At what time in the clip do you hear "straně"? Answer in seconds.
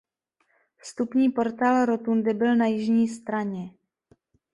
3.07-3.71